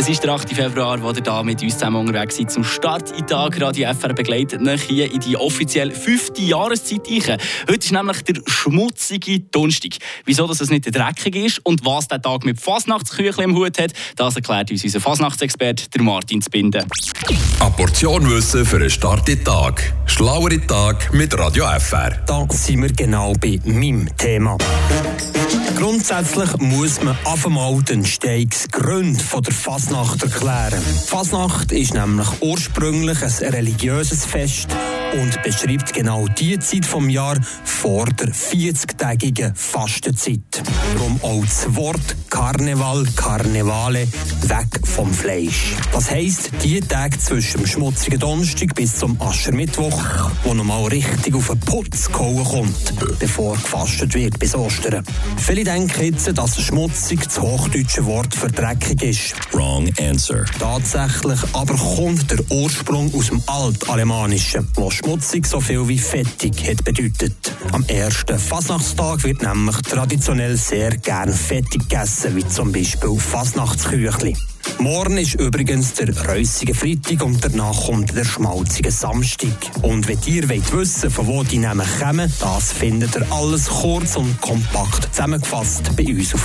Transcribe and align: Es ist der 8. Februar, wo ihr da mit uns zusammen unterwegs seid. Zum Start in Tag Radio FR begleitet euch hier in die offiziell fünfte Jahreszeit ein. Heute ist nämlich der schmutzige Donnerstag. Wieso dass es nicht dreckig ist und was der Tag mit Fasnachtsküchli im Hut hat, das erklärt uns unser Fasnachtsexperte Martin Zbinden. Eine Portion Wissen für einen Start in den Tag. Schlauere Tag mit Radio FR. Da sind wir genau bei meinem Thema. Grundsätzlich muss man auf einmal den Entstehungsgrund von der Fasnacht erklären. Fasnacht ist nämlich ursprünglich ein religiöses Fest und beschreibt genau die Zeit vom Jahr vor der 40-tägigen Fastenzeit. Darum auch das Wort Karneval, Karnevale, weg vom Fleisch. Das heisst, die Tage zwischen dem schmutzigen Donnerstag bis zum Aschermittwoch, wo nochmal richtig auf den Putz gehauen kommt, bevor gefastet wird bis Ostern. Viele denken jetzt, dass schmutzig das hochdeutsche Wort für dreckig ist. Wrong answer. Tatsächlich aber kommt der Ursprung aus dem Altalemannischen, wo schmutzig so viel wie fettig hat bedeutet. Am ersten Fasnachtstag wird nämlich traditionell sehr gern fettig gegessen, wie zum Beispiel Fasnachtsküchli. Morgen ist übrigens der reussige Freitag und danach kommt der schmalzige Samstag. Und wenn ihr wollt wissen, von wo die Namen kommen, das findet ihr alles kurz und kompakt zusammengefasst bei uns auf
Es 0.00 0.08
ist 0.08 0.24
der 0.24 0.32
8. 0.32 0.48
Februar, 0.54 1.02
wo 1.02 1.10
ihr 1.10 1.20
da 1.20 1.42
mit 1.42 1.62
uns 1.62 1.74
zusammen 1.74 1.96
unterwegs 1.96 2.38
seid. 2.38 2.50
Zum 2.50 2.64
Start 2.64 3.10
in 3.18 3.26
Tag 3.26 3.60
Radio 3.60 3.92
FR 3.92 4.14
begleitet 4.14 4.66
euch 4.66 4.80
hier 4.84 5.12
in 5.12 5.20
die 5.20 5.36
offiziell 5.36 5.90
fünfte 5.90 6.40
Jahreszeit 6.40 7.06
ein. 7.06 7.38
Heute 7.68 7.84
ist 7.84 7.92
nämlich 7.92 8.22
der 8.22 8.40
schmutzige 8.46 9.40
Donnerstag. 9.40 9.98
Wieso 10.24 10.46
dass 10.46 10.62
es 10.62 10.70
nicht 10.70 10.86
dreckig 10.86 11.36
ist 11.36 11.66
und 11.66 11.84
was 11.84 12.08
der 12.08 12.22
Tag 12.22 12.46
mit 12.46 12.58
Fasnachtsküchli 12.58 13.44
im 13.44 13.54
Hut 13.54 13.78
hat, 13.78 13.92
das 14.16 14.36
erklärt 14.36 14.70
uns 14.70 14.82
unser 14.82 15.00
Fasnachtsexperte 15.00 16.00
Martin 16.00 16.40
Zbinden. 16.40 16.86
Eine 17.60 17.70
Portion 17.72 18.26
Wissen 18.30 18.64
für 18.64 18.76
einen 18.76 18.88
Start 18.88 19.28
in 19.28 19.36
den 19.36 19.44
Tag. 19.44 19.92
Schlauere 20.06 20.66
Tag 20.66 21.12
mit 21.12 21.38
Radio 21.38 21.66
FR. 21.78 22.12
Da 22.26 22.46
sind 22.48 22.84
wir 22.84 22.92
genau 22.94 23.34
bei 23.38 23.60
meinem 23.66 24.08
Thema. 24.16 24.56
Grundsätzlich 25.76 26.56
muss 26.58 27.02
man 27.02 27.16
auf 27.24 27.46
einmal 27.46 27.82
den 27.82 27.98
Entstehungsgrund 28.00 29.20
von 29.20 29.42
der 29.42 29.52
Fasnacht 29.52 30.22
erklären. 30.22 30.82
Fasnacht 31.06 31.72
ist 31.72 31.94
nämlich 31.94 32.28
ursprünglich 32.40 33.22
ein 33.22 33.52
religiöses 33.52 34.24
Fest 34.24 34.68
und 35.12 35.42
beschreibt 35.42 35.92
genau 35.92 36.26
die 36.26 36.58
Zeit 36.58 36.86
vom 36.86 37.08
Jahr 37.08 37.36
vor 37.64 38.06
der 38.06 38.28
40-tägigen 38.28 39.54
Fastenzeit. 39.54 40.62
Darum 40.94 41.20
auch 41.22 41.44
das 41.44 41.74
Wort 41.74 42.16
Karneval, 42.28 43.04
Karnevale, 43.16 44.06
weg 44.42 44.80
vom 44.84 45.12
Fleisch. 45.12 45.74
Das 45.92 46.10
heisst, 46.10 46.50
die 46.62 46.80
Tage 46.80 47.18
zwischen 47.18 47.58
dem 47.58 47.66
schmutzigen 47.66 48.18
Donnerstag 48.18 48.74
bis 48.74 48.96
zum 48.96 49.20
Aschermittwoch, 49.20 50.02
wo 50.44 50.54
nochmal 50.54 50.84
richtig 50.84 51.34
auf 51.34 51.48
den 51.48 51.60
Putz 51.60 52.06
gehauen 52.08 52.44
kommt, 52.44 53.18
bevor 53.18 53.54
gefastet 53.54 54.14
wird 54.14 54.38
bis 54.38 54.54
Ostern. 54.54 55.04
Viele 55.36 55.64
denken 55.64 56.04
jetzt, 56.04 56.36
dass 56.36 56.60
schmutzig 56.60 57.24
das 57.24 57.40
hochdeutsche 57.40 58.04
Wort 58.06 58.34
für 58.34 58.48
dreckig 58.48 59.02
ist. 59.02 59.34
Wrong 59.52 59.92
answer. 59.98 60.44
Tatsächlich 60.58 61.40
aber 61.52 61.74
kommt 61.74 62.30
der 62.30 62.40
Ursprung 62.50 63.12
aus 63.14 63.28
dem 63.28 63.42
Altalemannischen, 63.46 64.68
wo 64.74 64.90
schmutzig 65.00 65.46
so 65.46 65.60
viel 65.60 65.86
wie 65.88 65.98
fettig 65.98 66.68
hat 66.68 66.84
bedeutet. 66.84 67.52
Am 67.72 67.84
ersten 67.86 68.38
Fasnachtstag 68.38 69.24
wird 69.24 69.42
nämlich 69.42 69.76
traditionell 69.82 70.56
sehr 70.56 70.96
gern 70.96 71.32
fettig 71.32 71.88
gegessen, 71.88 72.36
wie 72.36 72.46
zum 72.46 72.72
Beispiel 72.72 73.18
Fasnachtsküchli. 73.18 74.36
Morgen 74.78 75.18
ist 75.18 75.34
übrigens 75.34 75.94
der 75.94 76.14
reussige 76.26 76.74
Freitag 76.74 77.22
und 77.22 77.44
danach 77.44 77.86
kommt 77.86 78.14
der 78.16 78.24
schmalzige 78.24 78.90
Samstag. 78.90 79.48
Und 79.82 80.06
wenn 80.08 80.18
ihr 80.26 80.48
wollt 80.48 80.72
wissen, 80.72 81.10
von 81.10 81.26
wo 81.26 81.42
die 81.42 81.58
Namen 81.58 81.86
kommen, 81.98 82.32
das 82.40 82.72
findet 82.72 83.16
ihr 83.16 83.26
alles 83.30 83.66
kurz 83.66 84.16
und 84.16 84.40
kompakt 84.40 85.14
zusammengefasst 85.14 85.96
bei 85.96 86.04
uns 86.06 86.34
auf 86.34 86.38